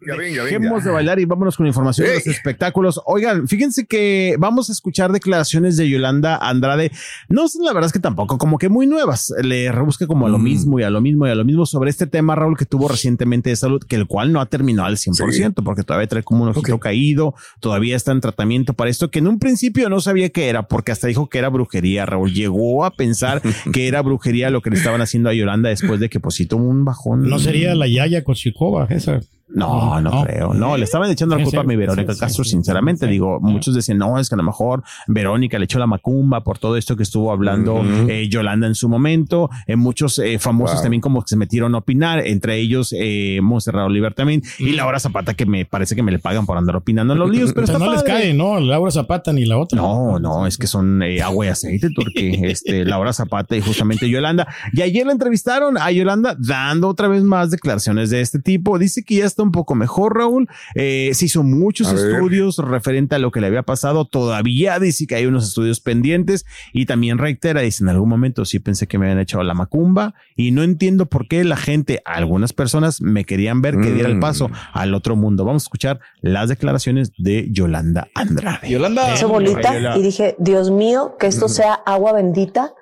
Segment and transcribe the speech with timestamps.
[0.00, 3.00] Dejemos de bailar y vámonos con información de los espectáculos.
[3.06, 6.90] Oigan, fíjense que vamos a escuchar declaraciones de Yolanda Andrade.
[7.28, 9.32] No son la verdad es que tampoco como que muy nuevas.
[9.42, 10.42] Le rebusca como a lo Mm.
[10.44, 12.88] mismo y a lo mismo y a lo mismo sobre este tema, Raúl, que tuvo
[12.88, 16.42] recientemente de salud, que el cual no ha terminado al 100%, porque todavía trae como
[16.44, 20.30] un ojito caído, todavía está en tratamiento para esto, que en un principio no sabía
[20.30, 22.32] qué era, porque hasta dijo que era brujería, Raúl.
[22.32, 23.40] Llegó a pensar
[23.72, 26.46] que era brujería lo que le estaban haciendo a Yolanda después de que pues sí
[26.46, 27.28] tuvo un bajón.
[27.28, 29.20] No sería la Yaya Kochikova esa.
[29.54, 30.24] No, no, No.
[30.24, 30.54] creo.
[30.54, 33.06] No, le estaban echando la culpa sí, a mi Verónica sí, Castro, sí, sinceramente.
[33.06, 36.58] Digo, muchos decían, no, es que a lo mejor Verónica le echó la macumba por
[36.58, 39.50] todo esto que estuvo hablando eh, Yolanda en su momento.
[39.66, 40.82] Eh, muchos eh, famosos Wow.
[40.84, 44.98] también como que se metieron a opinar, entre ellos eh, Monserrat Oliver también y Laura
[45.00, 47.66] Zapata, que me parece que me le pagan por andar opinando en los líos, pero
[47.66, 48.58] Pero está no les cae, ¿no?
[48.60, 49.76] Laura Zapata ni la otra.
[49.80, 54.08] No, no, es que son eh, agua y aceite, porque este, Laura Zapata y justamente
[54.08, 54.46] Yolanda.
[54.72, 58.78] Y ayer la entrevistaron a Yolanda dando otra vez más declaraciones de este tipo.
[58.78, 60.48] Dice que ya está un poco mejor, Raúl.
[60.74, 62.10] Eh, se hizo muchos A ver.
[62.12, 64.04] estudios referente a lo que le había pasado.
[64.04, 68.58] Todavía dice que hay unos estudios pendientes y también reitera, dice en algún momento sí
[68.58, 72.52] pensé que me habían echado la macumba y no entiendo por qué la gente, algunas
[72.52, 74.20] personas me querían ver que diera el Mm.
[74.20, 75.44] paso al otro mundo.
[75.44, 78.68] Vamos a escuchar las declaraciones de Yolanda Andrade.
[78.68, 79.12] Yolanda.
[79.14, 82.72] hice bolita Ay, y dije, Dios mío, que esto sea agua bendita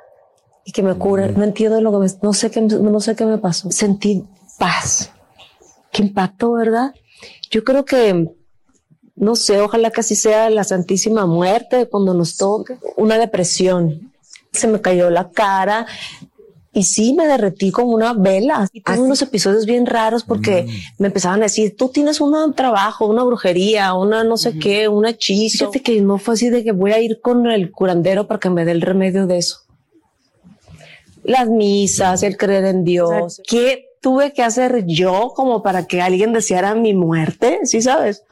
[0.65, 1.33] y que me cure.
[1.33, 3.71] No entiendo lo que me, no sé qué, no sé qué me pasó.
[3.71, 4.25] Sentí
[4.59, 5.13] paz.
[5.93, 6.95] Qué impacto, ¿verdad?
[7.51, 8.29] Yo creo que,
[9.17, 12.79] no sé, ojalá que así sea la Santísima Muerte cuando nos toque.
[12.97, 14.13] Una depresión.
[14.53, 15.87] Se me cayó la cara.
[16.73, 18.69] Y sí, me derretí como una vela.
[18.73, 20.69] Y tuve unos episodios bien raros porque
[20.99, 25.05] me empezaban a decir, tú tienes un trabajo, una brujería, una no sé qué, un
[25.05, 25.73] hechizo.
[25.73, 28.51] Fíjate que no fue así de que voy a ir con el curandero para que
[28.51, 29.63] me dé el remedio de eso.
[31.25, 33.43] Las misas, el creer en Dios.
[33.47, 37.61] ¿Qué tuve que hacer yo como para que alguien deseara mi muerte?
[37.65, 38.25] ¿Sí sabes?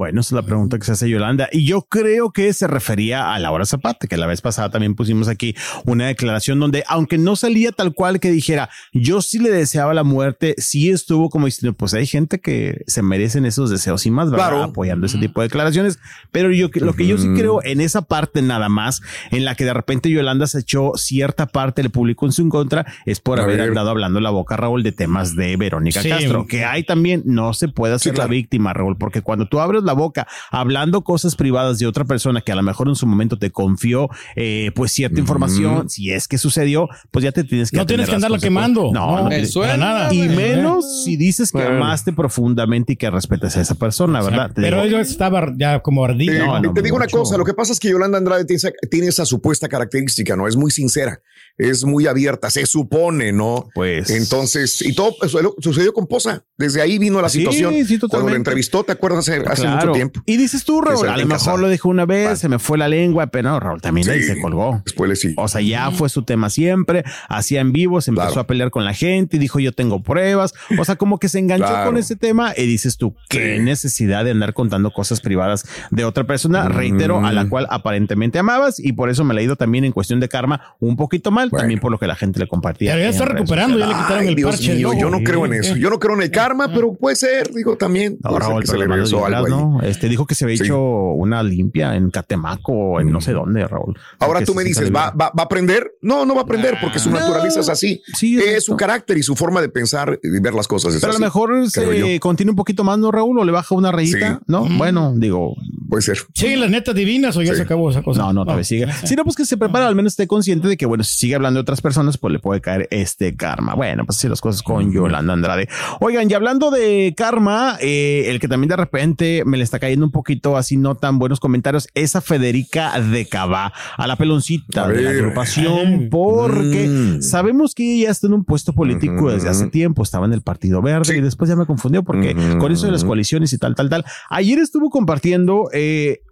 [0.00, 1.50] Bueno, esa es la pregunta que se hace Yolanda.
[1.52, 5.28] Y yo creo que se refería a Laura Zapata, que la vez pasada también pusimos
[5.28, 9.92] aquí una declaración donde, aunque no salía tal cual que dijera, yo sí le deseaba
[9.92, 14.10] la muerte, sí estuvo como diciendo, pues hay gente que se merecen esos deseos y
[14.10, 14.48] más, ¿verdad?
[14.48, 14.62] Claro.
[14.62, 15.98] Apoyando ese tipo de declaraciones.
[16.32, 19.66] Pero yo, lo que yo sí creo en esa parte nada más, en la que
[19.66, 23.42] de repente Yolanda se echó cierta parte del público en su contra, es por A
[23.42, 23.68] haber ver.
[23.68, 26.08] andado hablando la boca, Raúl, de temas de Verónica Sí.
[26.08, 28.28] Castro, que hay también, no se puede hacer Sí, claro.
[28.28, 32.40] la víctima, Raúl, porque cuando tú abres la boca hablando cosas privadas de otra persona
[32.40, 36.28] que a lo mejor en su momento te confió eh, pues cierta información, si es
[36.28, 38.90] que sucedió, pues ya te tienes que No tienes que andarla quemando.
[38.92, 40.14] No, no, Me tienes- suena, para nada.
[40.14, 41.76] Y menos si dices que Bueno.
[41.76, 44.50] amaste profundamente y que respetas a esa persona, ¿verdad?
[44.54, 46.38] Pero digo, ella estaba ya como Eh.
[46.38, 48.70] No, no, te digo una cosa, lo que pasa es que Yolanda Andrade tiene esa,
[48.90, 50.48] tiene esa supuesta característica, ¿no?
[50.48, 51.20] Es muy sincera,
[51.60, 53.68] es muy abierta, se supone, ¿no?
[53.74, 56.44] Pues- Entonces, y todo eso sucedió con Posa.
[56.56, 57.74] Desde ahí vino la Sí, situación.
[57.86, 59.28] sí, Cuando la entrevistó, ¿te acuerdas?
[59.28, 60.20] Hace, mucho tiempo.
[60.26, 61.56] Y dices tú, Raúl, a lo mejor casado.
[61.58, 62.36] lo dijo una vez, Vale.
[62.36, 64.80] se me fue la lengua, pero no, Raúl también ahí se colgó.
[64.84, 65.34] Después le sí.
[65.36, 68.40] O sea, ya fue su tema siempre, hacía en vivo, se empezó Claro.
[68.42, 70.52] a pelear con la gente y dijo yo tengo pruebas.
[70.78, 71.86] O sea, como que se enganchó Claro.
[71.90, 76.24] con ese tema y dices tú, qué necesidad de andar contando cosas privadas de otra
[76.24, 79.84] persona, reitero, a la cual aparentemente amabas y por eso me la he ido también
[79.84, 81.62] en cuestión de karma un poquito mal, Bueno.
[81.62, 82.92] también por lo que la gente le compartía.
[82.92, 84.74] Pero ya está recuperando, ya le quitaron Ay, el Dios parche.
[84.74, 85.76] mío, yo no creo en eso.
[85.76, 88.18] Yo no creo en el karma, pero puede ser, digo, también.
[88.22, 89.50] No, puede ser Raúl, que se le regresó algo ahí.
[89.52, 89.80] ¿no?
[89.82, 90.64] Este dijo que se había Sí.
[90.64, 93.98] hecho una limpia en Catemaco o en no sé dónde, Raúl.
[94.18, 94.90] Ahora tú me dices.
[94.94, 95.92] ¿va, va, va a aprender?
[96.02, 98.02] No, no va a aprender porque su naturaleza es así.
[98.14, 100.94] Sí, es su carácter y su forma de pensar y ver las cosas.
[100.94, 103.38] Es Pero a lo mejor se contiene un poquito más, ¿no, Raúl?
[103.38, 104.44] O le baja una rayita, Sí.
[104.46, 104.66] ¿no?
[104.76, 105.54] Bueno, digo,
[105.90, 106.18] Puede ser.
[106.34, 107.56] Sí, las netas divinas o ya Sí.
[107.56, 108.22] se acabó esa cosa.
[108.22, 108.92] no, no, tal vez siga.
[108.92, 111.34] Si no, pues que se prepara, al menos esté consciente de que, bueno, si sigue
[111.34, 113.74] hablando de otras personas, pues le puede caer este karma.
[113.74, 115.68] Bueno, pues así las cosas con Yolanda Andrade.
[116.00, 120.04] Oigan, y hablando de karma, eh, el que también de repente me le está cayendo
[120.06, 124.84] un poquito así, no tan buenos comentarios, es a Federica de Cabá, a la peloncita
[124.84, 127.22] A de la agrupación, porque Mm.
[127.22, 130.42] sabemos que ella ya está en un puesto político desde hace tiempo, estaba en el
[130.42, 131.18] Partido Verde Sí.
[131.18, 134.04] y después ya me confundió porque con eso de las coaliciones y tal, tal, tal.
[134.28, 135.79] Ayer estuvo compartiendo eh,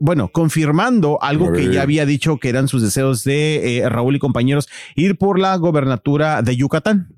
[0.01, 4.19] bueno, confirmando algo que ya había dicho que eran sus deseos de eh, Raúl y
[4.19, 7.15] compañeros, ir por la gobernatura de Yucatán.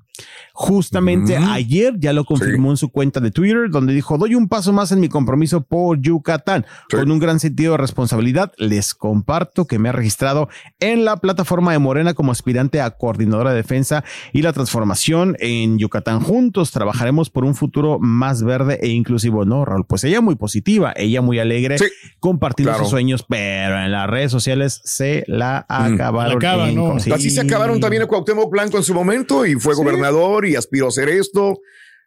[0.61, 4.71] Justamente ayer ya lo confirmó en su cuenta de Twitter, donde dijo, doy un paso
[4.71, 6.67] más en mi compromiso por Yucatán.
[6.87, 6.97] Sí.
[6.97, 10.49] Con un gran sentido de responsabilidad, les comparto que me ha registrado
[10.79, 14.03] en la plataforma de Morena como aspirante a coordinadora de defensa
[14.33, 16.19] y la transformación en Yucatán.
[16.19, 19.45] Juntos trabajaremos por un futuro más verde e inclusivo.
[19.45, 21.85] No, Raúl, pues ella muy positiva, ella muy alegre, Sí,
[22.19, 22.83] compartiendo claro.
[22.83, 26.33] sus sueños, pero en las redes sociales se la acabaron.
[26.33, 26.95] La acaban, en ¿no?
[26.95, 30.87] Así se acabaron también a Cuauhtémoc Blanco en su momento y fue gobernador y aspiró
[30.87, 31.61] a ser esto.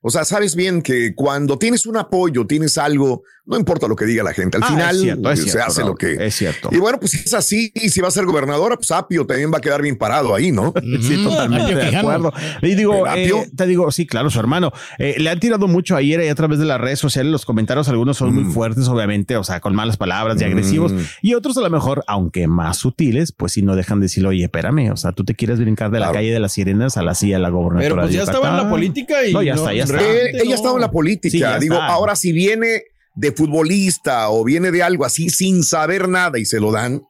[0.07, 4.05] O sea, sabes bien que cuando tienes un apoyo, tienes algo, no importa lo que
[4.05, 6.27] diga la gente, al Ah, final es cierto, es se cierto, hace Raúl, lo que...
[6.27, 6.69] es cierto.
[6.73, 9.51] Y bueno, pues si es así, y si va a ser gobernadora, pues Apio también
[9.53, 10.75] va a quedar bien parado ahí, ¿no?
[11.01, 12.33] Sí, totalmente Apio de acuerdo.
[12.61, 14.73] Y digo, eh, te digo, sí, claro, su hermano.
[14.99, 17.33] Eh, le han tirado mucho ayer ahí a través de las redes sociales.
[17.33, 18.43] Los comentarios, algunos son Mm.
[18.45, 20.93] muy fuertes, obviamente, o sea, con malas palabras y agresivos.
[21.23, 24.45] Y otros, a lo mejor, aunque más sutiles, pues sí no dejan de decir, oye,
[24.45, 27.15] espérame, o sea, tú te quieres brincar de la calle de las sirenas a la
[27.15, 27.89] silla de la gobernatura.
[27.89, 29.94] Pero pues ya estaba en la política y No, ya está, ya está.
[30.01, 30.55] Eh, ella no.
[30.55, 31.55] estaba en la política.
[31.55, 31.87] Sí, Digo, está.
[31.87, 32.83] ahora si viene
[33.15, 37.03] de futbolista o viene de algo así sin saber nada y se lo dan,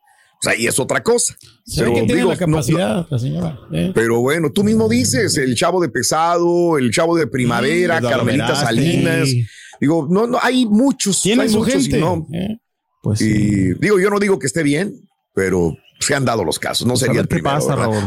[0.42, 1.34] pues ahí es otra cosa.
[1.76, 3.58] Pero que tiene digo, la no- capacidad, la señora.
[3.72, 3.92] ¿eh?
[3.94, 8.54] Pero bueno, tú mismo dices, el chavo de pesado, el chavo de primavera, Eduardo Carmelita.
[8.54, 9.28] Salinas.
[9.80, 11.22] Digo, no, no, hay muchos.
[11.22, 11.98] Tiene hay su muchos y gente.
[12.00, 12.26] no.
[12.32, 12.58] ¿eh?
[13.02, 13.26] Pues sí.
[13.34, 14.94] Y digo, yo no digo que esté bien,
[15.34, 16.86] pero se han dado los casos.
[16.86, 17.56] No Pues sería el qué primero.
[17.56, 17.74] pasa.
[17.76, 18.02] Raúl.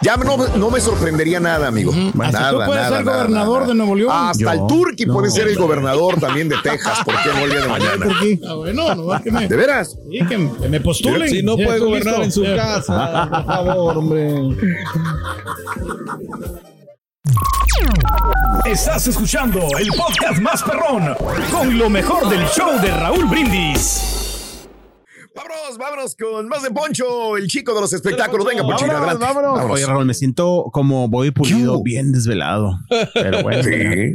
[0.00, 1.92] Ya no, no me sorprendería nada, amigo.
[1.92, 3.66] Hasta Nada, tú puedes nada, ser nada, gobernador nada.
[3.68, 4.10] de Nuevo León.
[4.12, 6.98] Hasta Yo, el Turqui no, puede ser el gobernador también de Texas.
[7.04, 8.06] ¿Por qué no el día de mañana?
[8.48, 9.96] Ah, bueno, no, que me, ¿De veras?
[10.10, 11.28] sí, que me postulen.
[11.28, 12.42] Si no puede gobernar listo.
[12.44, 14.34] en su casa, por favor, hombre.
[18.64, 21.14] Estás escuchando el podcast más perrón
[21.50, 24.21] con lo mejor del show de Raúl Brindis.
[25.34, 28.46] Vámonos, vámonos con más de Poncho, el chico de los espectáculos.
[28.46, 29.24] Venga, Poncho, Vámonos, adelante.
[29.24, 29.52] vámonos.
[29.54, 29.74] Vámonos.
[29.76, 31.82] Oye, Raúl, me siento como voy pulido, ¿Qué?
[31.90, 32.78] bien desvelado.
[33.14, 33.72] Pero bueno, Sí,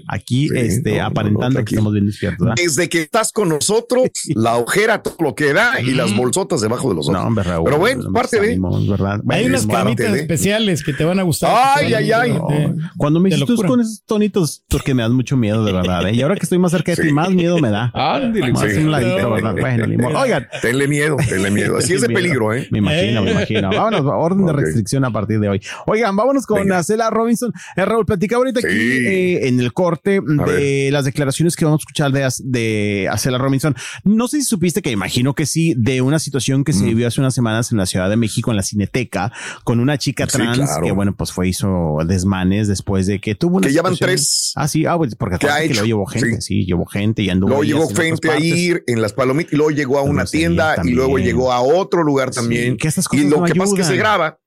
[0.08, 1.80] aquí sí, este, no, no, aparentando no, que tranquilo.
[1.80, 2.40] estamos bien despiertos.
[2.46, 2.56] ¿verdad?
[2.64, 6.90] Desde que estás con nosotros, la ojera, todo lo que da y las bolsotas debajo
[6.90, 7.20] de los ojos.
[7.20, 7.66] No, hombre, Raúl.
[7.66, 8.60] Pero bueno, no parte de.
[8.88, 9.20] ¿verdad?
[9.30, 11.52] Hay unas camitas de- especiales que te van a gustar.
[11.78, 12.32] Ay, ay, ay.
[12.52, 13.68] Eh, Cuando me locura.
[13.68, 16.08] con esos tonitos, porque me das mucho miedo, de verdad.
[16.08, 16.14] ¿eh?
[16.14, 17.14] Y ahora que estoy más cerca de ti, Sí.
[17.14, 17.92] más miedo me da.
[17.96, 18.78] Ándale, Más sí.
[18.80, 19.56] un ladito, ¿verdad?
[19.60, 20.20] Bueno, ni modo.
[20.20, 21.78] Oigan, Tenle miedo, tenle miedo.
[21.78, 22.20] Así es de Miedo.
[22.22, 22.68] peligro, ¿eh?
[22.72, 23.34] Me imagino, me Eh.
[23.34, 23.70] imagino.
[23.70, 25.62] Vámonos, orden de restricción a partir de hoy.
[25.86, 26.72] Oigan, vámonos con.
[26.72, 27.52] Acela Robinson.
[27.76, 28.68] Eh, Raúl, platicaba ahorita Sí.
[28.68, 30.94] aquí eh, en el corte de ver.
[30.94, 33.76] las declaraciones que vamos a escuchar de, de Acela Robinson.
[34.04, 36.88] No sé si supiste que imagino que sí, de una situación que se Mm.
[36.88, 39.32] vivió hace unas semanas en la Ciudad de México, en la Cineteca,
[39.64, 40.84] con una chica Sí, trans claro.
[40.86, 44.16] que, bueno, pues fue, hizo desmanes después de que tuvo una Que ya van situación-
[44.18, 44.54] tres.
[44.56, 45.82] Ah, sí, ah, pues porque ¿Qué ha acuérdate que hecho?
[45.86, 47.64] luego llevó gente, sí, llevó gente y anduvo.
[47.64, 50.76] Llegó haciendo gente a ir en las palomitas y luego llegó a una Grosería tienda
[50.84, 50.92] y.
[50.98, 52.78] luego llegó a otro lugar también.
[52.80, 53.86] Sí, que y lo no que pasa es que ayudan.
[53.92, 54.40] se graba,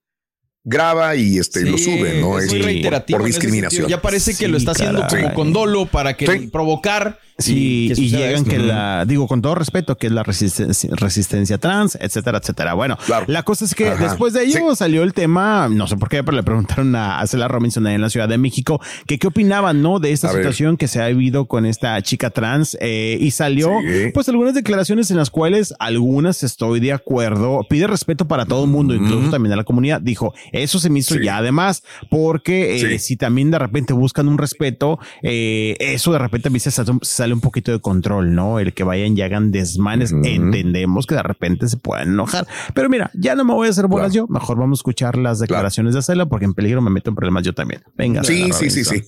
[0.63, 2.37] graba y este lo Sí, sube, ¿no?
[2.39, 3.19] Es muy Este, reiterativo.
[3.19, 3.87] por ese discriminación.
[3.87, 5.23] Ya parece que lo está haciendo caray.
[5.23, 6.47] como con dolo para que Sí.
[6.47, 7.19] provocar.
[7.41, 8.49] Sí, y suceda llegan esto.
[8.49, 12.73] que la, digo con todo respeto, que es la resistencia, resistencia trans, etcétera, etcétera.
[12.73, 13.25] Bueno, Claro.
[13.27, 14.03] la cosa es que Ajá.
[14.03, 14.75] después de ello Sí.
[14.75, 18.01] salió el tema, no sé por qué, pero le preguntaron a, Cela Robinson ahí en
[18.01, 19.99] la Ciudad de México que qué opinaban, ¿no?
[19.99, 20.41] De esta A ver.
[20.43, 24.11] situación que se ha vivido con esta chica trans eh, y salió Sí.
[24.13, 28.69] pues algunas declaraciones en las cuales algunas estoy de acuerdo, pide respeto para todo el
[28.69, 30.01] mundo, incluso también a la comunidad.
[30.01, 31.21] Dijo, eso se me hizo Sí.
[31.23, 36.47] ya además, porque eh, si también de repente buscan un respeto, eh, eso de repente
[36.49, 38.59] a mí se sale, un poquito de control, ¿no?
[38.59, 43.11] El que vayan y hagan desmanes, entendemos que de repente se pueden enojar, pero mira,
[43.13, 45.99] ya no me voy a hacer bolas yo, mejor vamos a escuchar las declaraciones de
[45.99, 47.81] Acela porque en peligro me meto en problemas yo también.
[47.95, 48.23] Venga.
[48.23, 49.03] Sí, sí, sí, sí.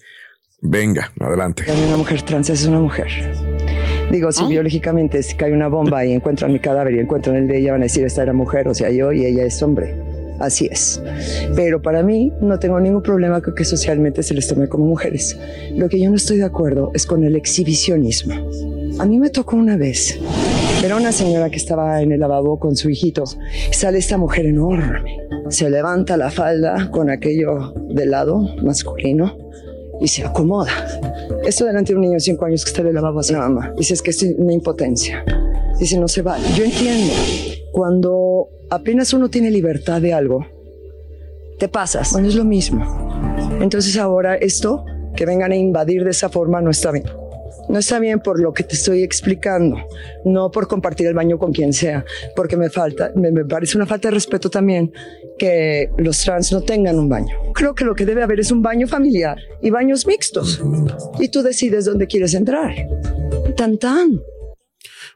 [0.65, 1.65] Venga, adelante.
[1.87, 3.07] Una mujer trans es una mujer.
[4.09, 7.59] Digo, si biológicamente si cae una bomba y encuentran mi cadáver y encuentran el de
[7.59, 10.12] ella, van a decir, esta era mujer, o sea, yo y ella es hombre.
[10.43, 11.01] Así es.
[11.55, 15.37] Pero para mí no tengo ningún problema con que socialmente se les tome como mujeres.
[15.73, 18.35] Lo que yo no estoy de acuerdo es con el exhibicionismo.
[18.99, 20.19] A mí me tocó una vez
[20.81, 23.23] ver a una señora que estaba en el lavabo con su hijito.
[23.71, 25.17] Sale esta mujer enorme.
[25.47, 29.37] Se levanta la falda con aquello de lado masculino
[30.01, 30.71] y se acomoda.
[31.45, 33.47] Esto delante de un niño de 5 años que está en el lavabo hacia la
[33.47, 33.73] mamá.
[33.77, 35.23] Dice, es que es una impotencia.
[35.79, 36.43] Dice, no se vale.
[36.53, 37.13] Yo entiendo.
[37.73, 40.45] Cuando apenas uno tiene libertad de algo,
[41.57, 42.11] te pasas.
[42.11, 42.85] Bueno, es lo mismo.
[43.61, 47.05] Entonces ahora esto, que vengan a invadir de esa forma, no está bien.
[47.69, 49.77] No está bien por lo que te estoy explicando,
[50.23, 53.87] no por compartir el baño con quien sea, porque me falta, me, me parece una
[53.87, 54.93] falta de respeto también
[55.39, 57.35] que los trans no tengan un baño.
[57.55, 60.61] Creo que lo que debe haber es un baño familiar y baños mixtos.
[61.19, 62.71] Y tú decides dónde quieres entrar.
[63.57, 64.21] Tan tan.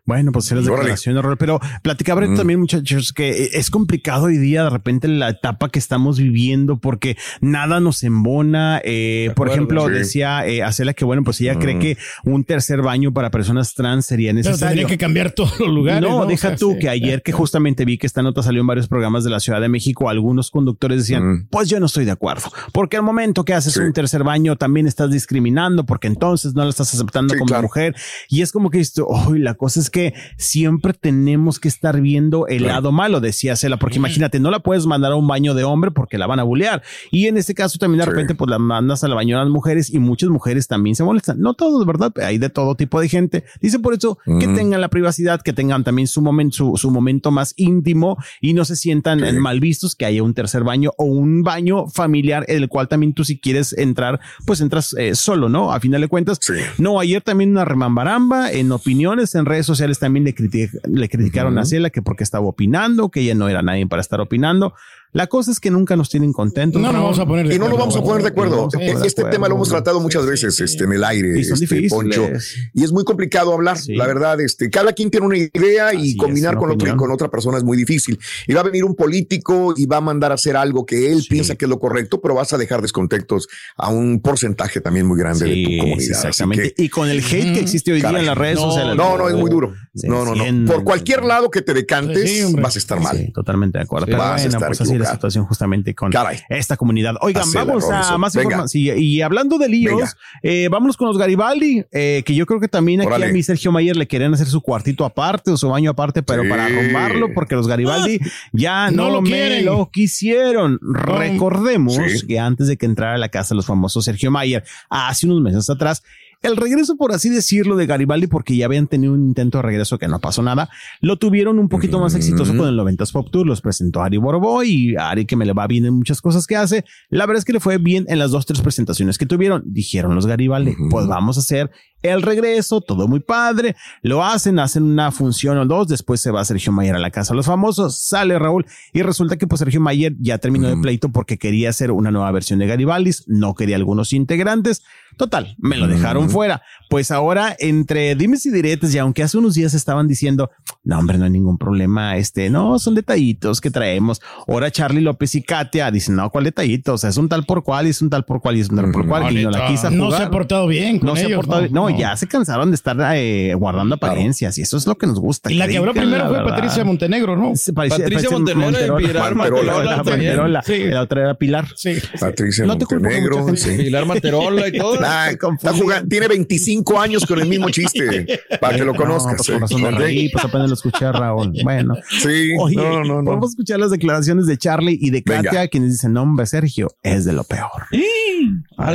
[0.08, 0.78] Bueno, pues las Órale.
[0.78, 2.36] declaraciones, Raúl, pero platicaba Mm.
[2.36, 7.18] también, muchachos, que es complicado hoy día de repente la etapa que estamos viviendo porque
[7.42, 8.82] nada nos embona.
[8.86, 9.94] Eh, por acuerdo, ejemplo, sí.
[9.94, 11.60] decía eh, Acela que, bueno, pues ella Mm.
[11.60, 14.68] cree que un tercer baño para personas trans sería Pero necesario.
[14.68, 16.02] tendría que cambiar todos los lugares.
[16.02, 16.80] No, O deja sea, tú sí.
[16.80, 19.60] que ayer que justamente vi que esta nota salió en varios programas de la Ciudad
[19.60, 21.48] de México, algunos conductores decían, Mm.
[21.52, 23.82] pues yo no estoy de acuerdo, porque al momento que haces Sí.
[23.82, 27.64] un tercer baño también estás discriminando, porque entonces no lo estás aceptando Sí, como claro.
[27.64, 27.94] mujer.
[28.30, 29.97] Y es como que esto, hoy la cosa es que
[30.38, 34.86] siempre tenemos que estar viendo el lado malo, decía Cela, porque imagínate, no la puedes
[34.86, 36.82] mandar a un baño de hombre porque la van a bulear.
[37.12, 38.10] Y en este caso también de Sí.
[38.12, 41.40] repente pues la mandas al baño a las mujeres y muchas mujeres también se molestan.
[41.40, 42.14] No todos, ¿verdad?
[42.24, 43.44] Hay de todo tipo de gente.
[43.62, 47.32] Dice por eso que tengan la privacidad, que tengan también su momento, su, su momento
[47.32, 49.38] más íntimo y no se sientan Sí.
[49.40, 53.14] mal vistos que haya un tercer baño o un baño familiar en el cual también
[53.14, 55.72] tú si quieres entrar, pues entras eh, solo, ¿no?
[55.72, 56.38] A final de cuentas.
[56.42, 56.54] Sí.
[56.78, 61.54] No, ayer también una remambaramba en opiniones, en redes sociales también le, criti- le criticaron
[61.54, 61.62] Ujú.
[61.62, 64.74] a Cela que porque estaba opinando, que ella no era nadie para estar opinando.
[65.18, 66.80] La cosa es que nunca nos tienen contentos.
[66.80, 67.04] No nos Raúl.
[67.06, 68.56] vamos a poner de Y no nos vamos a poner de acuerdo.
[68.56, 69.36] No nos vamos a poner de Este acuerdo.
[69.36, 71.88] tema lo hemos tratado muchas veces este, en el aire, Y este.
[71.90, 72.30] Poncho.
[72.74, 73.96] Y es muy complicado hablar, Sí.
[73.96, 74.40] la verdad.
[74.42, 76.98] Este, cada quien tiene una idea Así y combinar con, otra, opinión.
[76.98, 78.20] con otra persona es muy difícil.
[78.48, 81.22] Y va a venir un político y va a mandar a hacer algo que él
[81.24, 81.30] Sí.
[81.30, 85.18] piensa que es lo correcto, pero vas a dejar descontentos a un porcentaje también muy
[85.18, 86.12] grande de tu comunidad.
[86.12, 86.74] Exactamente.
[86.76, 88.96] que- y con el hate que existe hoy día en las redes No, sociales.
[88.96, 89.74] no, no, es muy duro.
[90.04, 90.72] No, no, no.
[90.72, 93.18] Por cualquier lado que te decantes, vas a estar mal.
[93.18, 94.06] Sí, totalmente de acuerdo.
[94.06, 94.12] Sí.
[94.12, 94.76] Pero Vas a estar
[95.12, 96.40] situación justamente con Caray.
[96.50, 97.16] esta comunidad.
[97.22, 98.70] Oigan, Hacela, vamos a más información.
[98.70, 102.68] Sí, y hablando de líos, eh, vámonos con los Garibaldi, eh, que yo creo que
[102.68, 103.28] también aquí Órale.
[103.28, 106.44] a mí Sergio Mayer le querían hacer su cuartito aparte o su baño aparte, pero
[106.44, 106.50] Sí.
[106.50, 108.20] para arrumbarlo, porque los Garibaldi
[108.54, 109.66] ya no, no lo me quieren.
[109.66, 110.80] lo quisieron.
[110.82, 112.28] Recordemos Sí.
[112.28, 115.70] que antes de que entrara a la casa los famosos Sergio Mayer, hace unos meses
[115.70, 116.04] atrás,
[116.44, 119.98] el regreso, por así decirlo, de Garibaldi, porque ya habían tenido un intento de regreso
[119.98, 120.70] que no pasó nada,
[121.02, 123.48] lo tuvieron un poquito más exitoso con el 90s Pop Tour.
[123.48, 126.56] Los presentó Ari Boroboy y Ari, que me le va bien en muchas cosas que
[126.56, 126.86] hace.
[127.10, 129.64] La verdad es que le fue bien en las dos, tres presentaciones que tuvieron.
[129.66, 131.72] Dijeron los Garibaldi, pues vamos a hacer
[132.04, 133.76] el regreso, todo muy padre.
[134.04, 135.88] Lo hacen, hacen una función o dos.
[135.88, 139.38] Después se va Sergio Mayer a la casa de los famosos, sale Raúl y resulta
[139.38, 140.82] que pues Sergio Mayer ya terminó de Ujú.
[140.84, 144.84] pleito porque quería hacer una nueva versión de Garibaldis, no quería algunos integrantes.
[145.18, 146.62] Total, me lo dejaron Fuera.
[146.90, 150.50] Pues ahora, entre dimes y diretes, y aunque hace unos días estaban diciendo,
[150.84, 154.22] no, hombre, no hay ningún problema, este, no, son detallitos que traemos.
[154.48, 156.94] Ahora Charlie López y Katia dicen, no, ¿cuál detallito?
[156.94, 158.70] O sea, es un tal por cual, y es un tal por cual, y es
[158.70, 161.16] un tal por cual, y no la quise No se ha portado bien con No
[161.16, 164.88] se ha portado- no, ya se cansaron de estar eh, guardando apariencias y eso es
[164.88, 165.52] lo que nos gusta.
[165.52, 166.52] Y la que habló primero la fue verdad.
[166.56, 167.52] Patricia Montenegro, ¿no?
[167.74, 169.74] Patricia parecía Montenegro y Pilar Manterola.
[169.74, 170.18] Manterola también.
[170.38, 170.64] Manterola.
[170.64, 170.84] Sí.
[170.86, 171.68] La otra era Pilar.
[171.76, 171.98] Sí.
[172.20, 173.46] Patricia No Montenegro.
[173.78, 174.94] Pilar Manterola y todo.
[174.96, 179.36] Está jugando- tiene 25 años con el mismo chiste, para que lo No, conozcas.
[179.38, 179.92] pues con razón me ¿eh?
[179.92, 181.54] reí, pues apenas lo escuché a Raúl.
[181.64, 181.96] Bueno.
[182.22, 183.24] Sí, Oye, no, no, no.
[183.26, 185.44] podemos escuchar las declaraciones de Charlie y de Venga.
[185.44, 187.70] Katia, quienes dicen, no, hombre, Sergio, es de lo peor.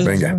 [0.04, 0.36] Venga.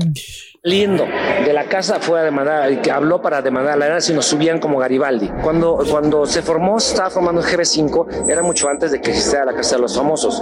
[0.65, 1.05] Lindo
[1.43, 4.79] de la casa fue a demandar, que habló para demandar la si nos subían como
[4.79, 5.29] Garibaldi.
[5.43, 9.53] Cuando, cuando se formó, estaba formando el GB5, era mucho antes de que existiera la
[9.53, 10.41] Casa de los Famosos.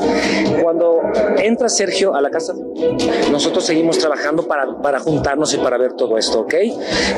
[0.62, 1.02] Cuando
[1.40, 2.54] entra Sergio a la casa,
[3.32, 6.54] nosotros seguimos trabajando para, para juntarnos y para ver todo esto, ¿ok?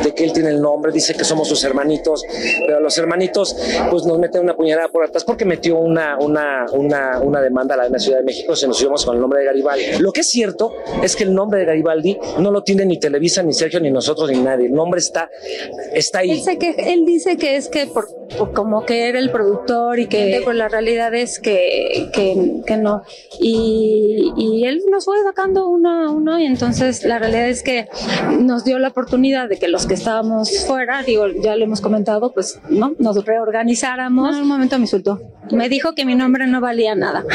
[0.02, 2.24] De que él tiene el nombre, dice que somos sus hermanitos,
[2.66, 3.54] pero los hermanitos
[3.92, 7.90] pues nos meten una puñalada por atrás porque metió una, una, una, una demanda a
[7.90, 9.84] la Ciudad de México, se nos subimos con el nombre de Garibaldi.
[10.00, 13.44] Lo que es cierto es que el nombre de Garibaldi no lo tiene ni Televisa,
[13.44, 14.68] ni Sergio, ni nosotros, ni nadie.
[14.68, 15.30] El nombre está,
[15.94, 16.32] está ahí.
[16.32, 18.23] Él, que, él dice que es que por
[18.54, 23.04] como que era el productor y que pues la realidad es que, que, que no.
[23.40, 27.88] Y, y él nos fue sacando uno a uno y entonces la realidad es que
[28.40, 32.34] nos dio la oportunidad de que los que estábamos fuera, digo, ya lo hemos comentado,
[32.34, 34.36] pues no, nos reorganizáramos.
[34.36, 35.22] en un momento me insultó.
[35.52, 37.26] Me dijo que mi nombre no valía nada,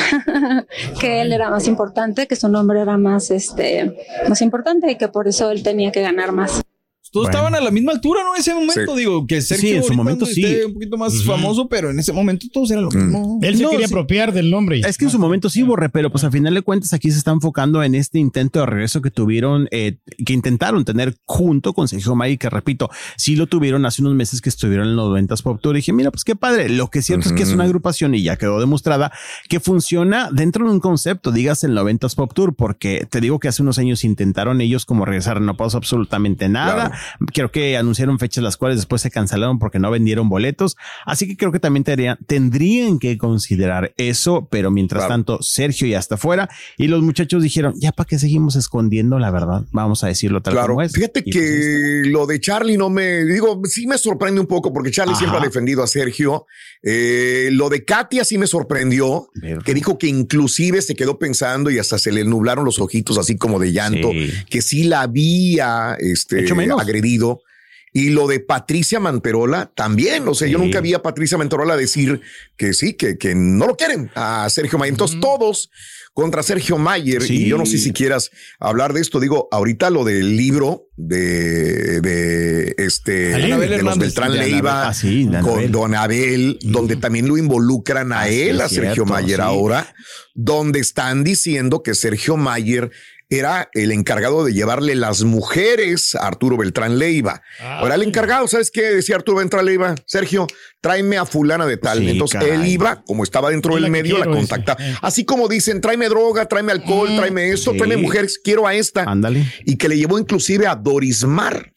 [1.00, 3.96] que él era más importante, que su nombre era más, este,
[4.28, 6.62] más importante y que por eso él tenía que ganar más.
[7.10, 8.34] Todos estaban a la misma altura, ¿no?
[8.34, 8.98] En ese momento, Sí.
[8.98, 10.44] digo, que Sergio Sí, en su momento sí.
[10.66, 13.38] un poquito más famoso, pero en ese momento todos eran lo mismo.
[13.42, 13.92] Él se No, quería sí.
[13.94, 14.80] apropiar del nombre.
[14.80, 17.18] Es que en su momento sí, Borre, pero pues al final de cuentas aquí se
[17.18, 21.88] está enfocando en este intento de regreso que tuvieron, eh, que intentaron tener junto con
[21.88, 25.42] Sergio May, que repito, sí lo tuvieron hace unos meses que estuvieron en los 90s
[25.42, 25.76] Pop Tour.
[25.76, 26.68] Y dije, mira, pues qué padre.
[26.68, 29.12] Lo que es cierto es que es una agrupación y ya quedó demostrada
[29.48, 33.48] que funciona dentro de un concepto, digas el 90s Pop Tour, porque te digo que
[33.48, 36.88] hace unos años intentaron ellos como regresar, no pasó absolutamente nada.
[36.90, 36.94] Claro.
[37.32, 40.76] Creo que anunciaron fechas las cuales después se cancelaron porque no vendieron boletos.
[41.06, 45.98] Así que creo que también tendrían, tendrían que considerar eso, pero mientras tanto, Sergio ya
[45.98, 50.08] está fuera y los muchachos dijeron, ya para qué seguimos escondiendo la verdad, vamos a
[50.08, 50.92] decirlo tal Claro, como es.
[50.92, 54.72] fíjate Y pues que lo de Charlie no me digo, sí me sorprende un poco
[54.72, 55.18] porque Charlie Ajá.
[55.20, 56.46] siempre ha defendido a Sergio.
[56.82, 59.28] Eh, lo de Katia sí me sorprendió,
[59.64, 63.36] que dijo que inclusive se quedó pensando y hasta se le nublaron los ojitos así
[63.36, 64.30] como de llanto, Sí.
[64.48, 66.80] que sí la había este, Hecho menos.
[66.88, 67.42] Agredido.
[67.90, 70.28] Y lo de Patricia Manterola también.
[70.28, 72.20] O sea, yo nunca vi a Patricia Manterola decir
[72.56, 74.92] que sí, que, que no lo quieren a Sergio Mayer.
[74.92, 75.70] Entonces, todos
[76.12, 77.22] contra Sergio Mayer.
[77.22, 77.44] Sí.
[77.44, 79.20] Y yo no sé si quieras hablar de esto.
[79.20, 83.98] Digo, ahorita lo del libro de, de este de los.
[83.98, 84.36] Beltrán.
[84.36, 88.94] Leiva Ah, sí, con Don Abel, donde también lo involucran a Ah, él, a Sergio
[88.94, 89.94] cierto, Mayer ahora,
[90.34, 92.90] donde están diciendo que Sergio Mayer
[93.30, 97.42] era el encargado de llevarle las mujeres a Arturo Beltrán Leiva.
[97.60, 99.94] Ahora el encargado, ¿sabes qué decía Arturo Beltrán Leiva?
[100.06, 100.46] Sergio,
[100.80, 101.98] tráeme a fulana de tal.
[101.98, 102.54] Sí, Entonces caray.
[102.56, 104.74] él iba, como estaba dentro del medio, la quiero, contacta.
[104.78, 104.90] dice.
[104.90, 104.96] Eh.
[105.02, 107.76] Así como dicen, tráeme droga, tráeme alcohol, tráeme esto, Sí.
[107.78, 109.02] tráeme mujeres, quiero a esta.
[109.04, 109.44] Ándale.
[109.66, 111.72] Y que le llevó inclusive a Dorismar.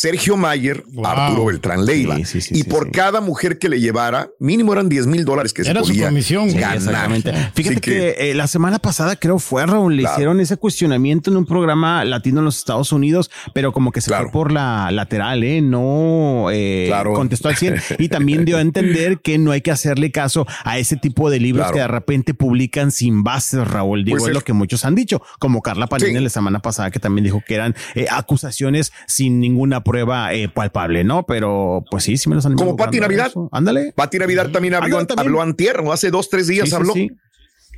[0.00, 1.06] Sergio Mayer, Wow.
[1.06, 2.16] Arturo Beltrán Leiva.
[2.16, 2.90] Sí, sí, sí, y sí, por sí.
[2.90, 6.08] cada mujer que le llevara, mínimo eran 10 mil dólares que Era se su podía
[6.08, 6.50] comisión.
[6.50, 6.76] Sí, ganar.
[6.76, 7.32] Exactamente.
[7.54, 10.14] Fíjate Así que, eh, la semana pasada creo fue Raúl, le Claro.
[10.14, 14.08] hicieron ese cuestionamiento en un programa latino en los Estados Unidos, pero como que se
[14.10, 14.24] Claro.
[14.24, 15.62] fue por la lateral, ¿eh?
[15.62, 17.14] No eh, Claro.
[17.14, 20.78] contestó al 100 y también dio a entender que no hay que hacerle caso a
[20.78, 21.74] ese tipo de libros Claro.
[21.74, 24.04] que de repente publican sin bases, Raúl.
[24.04, 26.22] Digo, Pues es lo que muchos han dicho, como Carla Panini Sí.
[26.24, 31.04] la semana pasada que también dijo que eran eh, acusaciones sin ninguna prueba eh, palpable,
[31.04, 31.24] ¿no?
[31.26, 33.28] Pero pues sí, sí me los han Como Pati Navidad.
[33.28, 33.48] eso.
[33.52, 33.92] Ándale.
[33.94, 35.28] Pati Navidad también habló, Ándale, también.
[35.28, 35.92] habló antier, ¿no?
[35.92, 36.92] Hace dos, tres días Sí, habló.
[36.92, 37.10] sí.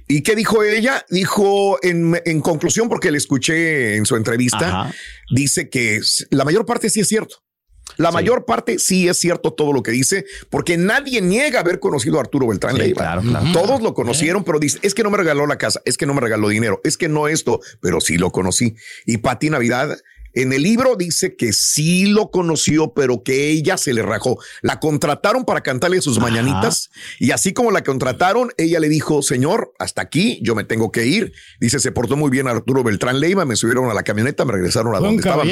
[0.09, 1.05] ¿Y qué dijo ella?
[1.11, 4.95] Dijo en, en conclusión, porque le escuché en su entrevista, Ajá.
[5.31, 6.01] dice que
[6.31, 7.37] la mayor parte sí es cierto.
[7.99, 8.15] La Sí.
[8.15, 12.21] mayor parte sí es cierto todo lo que dice, porque nadie niega haber conocido a
[12.21, 13.03] Arturo Beltrán Sí, Leiva.
[13.03, 13.47] claro, claro.
[13.53, 16.15] Todos lo conocieron, pero dice, es que no me regaló la casa, es que no
[16.15, 18.77] me regaló dinero, es que no esto, pero sí lo conocí.
[19.07, 19.99] Y Pati Navidad
[20.43, 24.39] en el libro dice que sí lo conoció, pero que ella se le rajó.
[24.63, 26.29] La contrataron para cantarle sus Ajá.
[26.29, 30.93] mañanitas y así como la contrataron, ella le dijo, señor, hasta aquí, yo me tengo
[30.93, 31.33] que ir.
[31.61, 34.95] Dice, se portó muy bien Arturo Beltrán Leiva, me subieron a la camioneta, me regresaron
[34.95, 35.45] a donde estaba.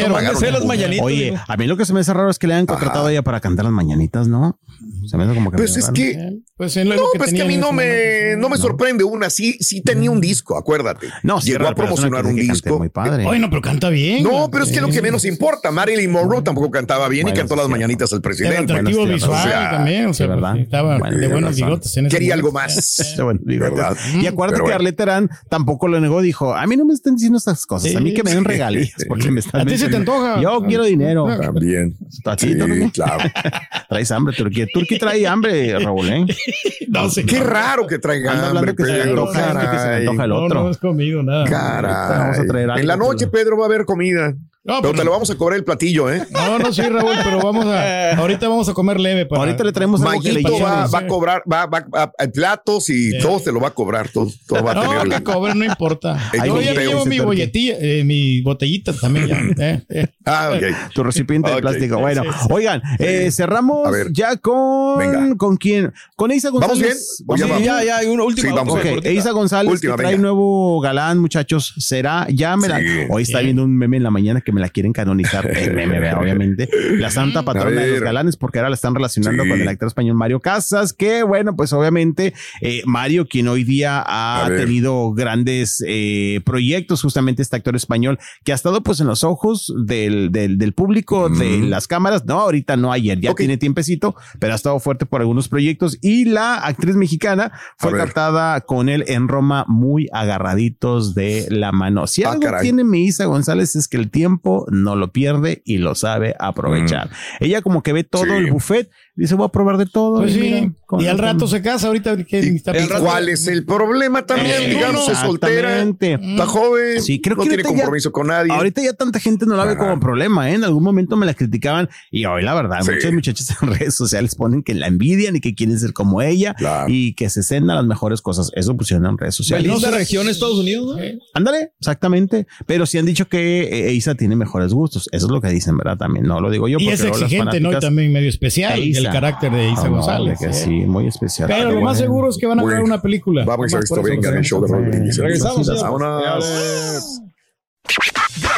[0.64, 1.04] mañanitas.
[1.04, 1.36] Oye, digo.
[1.46, 3.22] a mí lo que se me hace raro es que le hayan contratado a ella
[3.22, 4.58] para cantar las mañanitas, ¿no?
[5.06, 5.56] Se me hace como que.
[5.56, 5.94] Pues es raro.
[5.94, 9.30] que Pues No, que pues que a mí no me, no sorprende una.
[9.30, 11.08] Sí, sí tenía un disco, acuérdate.
[11.22, 12.78] No, sí, Llegó a promocionar que un disco.
[12.78, 13.24] Muy padre.
[13.24, 14.22] Bueno, pero canta bien.
[14.22, 15.70] No, pero es que lo que menos importa.
[15.70, 18.72] Marilyn Monroe tampoco cantaba bien Bueno, y cantó las mañanitas al Era presidente.
[18.72, 20.06] atractivo Bueno, sí, visual o sea, también.
[20.06, 20.50] O sea, sí, ¿verdad?
[20.52, 21.96] pues, estaba Bueno, de buenos bigotes.
[21.96, 22.76] En Quería algo más.
[23.00, 23.96] Está bueno, digo, ¿Verdad?
[24.20, 24.76] Y acuérdate que bueno.
[24.76, 28.00] Arlette Terán tampoco lo negó, dijo, a mí no me están diciendo estas cosas, a
[28.00, 30.40] mí que me den regalías, porque me están ¿A ti se te antoja?
[30.40, 31.26] Yo quiero dinero.
[31.26, 31.96] También.
[32.24, 32.90] ¿A ti, Sí, Turki?
[32.90, 33.24] claro.
[33.88, 34.66] Traes hambre, Turquía.
[34.72, 36.26] Turquía trae hambre, Raúl, ¿eh?
[36.88, 37.24] No sé.
[37.24, 40.06] Qué raro que traiga hambre, que se antoja que se le Caray.
[40.06, 40.62] antoja el No, otro.
[40.64, 41.44] no es conmigo, nada.
[41.46, 42.18] Caray.
[42.18, 44.34] Vamos a traer algo, En la noche, Pedro, va a haber comida.
[44.66, 46.22] No, pero pero- te lo vamos a cobrar el platillo, ¿eh?
[46.30, 48.12] No, no, sí, Raúl, pero vamos a.
[48.18, 49.26] Ahorita vamos a comer leve.
[49.26, 52.26] Para, Ahorita le traemos algo que le va, va a cobrar, va, va a, a
[52.28, 53.18] platos y Sí.
[53.20, 54.08] todo te lo va a cobrar.
[54.08, 54.74] Todo, todo va a
[55.04, 56.30] No, que cobre, no importa.
[56.32, 59.28] El Yo ya llevo mi bolletilla, eh, mi botellita también.
[59.28, 60.06] Ya, eh, eh.
[60.24, 60.92] Ah, ok.
[60.92, 61.98] Tu recipiente de plástico.
[61.98, 62.48] Bueno, Sí, sí.
[62.50, 64.98] oigan, eh, cerramos ya con.
[64.98, 65.36] Venga.
[65.36, 65.92] ¿Con quién?
[66.16, 67.18] Con Isa ¿Vamos González.
[67.18, 67.64] ya ¿Vamos bien?
[67.64, 68.48] Ya, ya, hay una última.
[68.48, 69.12] Sí, vamos otra Ok, cortita.
[69.12, 70.22] Isa González Última, que trae venga.
[70.22, 71.74] nuevo galán, muchachos.
[71.78, 72.78] Será, ya me la.
[72.78, 72.84] Sí.
[73.10, 75.46] Hoy está viendo un meme en la mañana que me la quieren canonizar.
[76.20, 76.68] Obviamente.
[76.92, 79.48] La santa patrona de los galanes, porque ahora la están relacionando Sí.
[79.50, 84.02] con el actor español Mario Casas, que bueno, pues obviamente eh, Mario, quien hoy día
[84.06, 89.24] ha tenido grandes eh, proyectos, justamente este actor español, que ha estado pues en los
[89.24, 92.24] ojos del, del, del público, de las cámaras.
[92.24, 95.98] No, ahorita no ayer, ya tiene tiempecito, pero ha estado fuerte por algunos proyectos.
[96.02, 98.04] Y la actriz mexicana fue A ver.
[98.04, 102.06] captada con él en Roma muy agarraditos de la mano.
[102.06, 102.62] Si Ah, algo caray.
[102.62, 104.36] tiene mi Isa González es que el tiempo
[104.70, 107.10] no lo pierde y lo sabe aprovechar.
[107.40, 108.28] Ella como que ve todo Mm.
[108.28, 108.34] Sí.
[108.36, 110.18] el buffet, dice voy a probar de todo.
[110.20, 110.40] Pues y sí.
[110.40, 112.16] mira, con Y al rato se casa ahorita.
[112.24, 113.04] que está ¿Y pensando.
[113.04, 114.62] cuál es el problema también?
[114.62, 118.52] Eh, Digamos, es soltera, está joven, Sí, creo no que tiene ya- compromiso con nadie.
[118.52, 120.54] Ahorita ya tanta gente no la ve como problema, ¿eh?
[120.54, 122.90] En algún momento me la criticaban y hoy la verdad, Sí.
[122.92, 126.54] muchas muchachas en redes sociales ponen que la envidian y que quieren ser como ella
[126.54, 126.86] Claro.
[126.92, 128.50] y que se cena las mejores cosas.
[128.54, 129.66] Eso pusieron en redes sociales.
[129.66, 131.02] Feliz la región Estados Unidos, ¿no?
[131.34, 132.46] Ándale, exactamente.
[132.66, 135.08] Pero sí han dicho que eh, Isa tiene mejores gustos.
[135.12, 135.96] Eso es lo que dicen, ¿verdad?
[135.98, 136.78] También no lo digo yo.
[136.78, 137.72] Y porque es exigente, ¿no?
[137.72, 138.78] Y también medio especial.
[138.82, 139.05] Isa.
[139.06, 140.38] El carácter de Isa Ah, no, González.
[140.38, 140.52] que ¿eh?
[140.52, 141.48] sí, muy especial.
[141.48, 142.06] Pero lo Pero más bueno.
[142.06, 143.44] seguro es que van a grabar una película.
[143.44, 145.12] Vamos a Nomás esto, venga, lo en el show de.
[145.16, 145.82] Regresamos.
[145.82, 147.22] Vámonos.